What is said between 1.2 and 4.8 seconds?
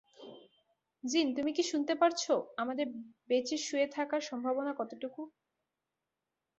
তুমি কি শুনতে পারছো আমাদের বেঁচে শুয়ে থাকার সম্ভাবনা